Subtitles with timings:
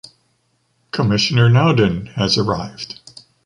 [0.89, 2.99] Commissioner Naudin has arrived.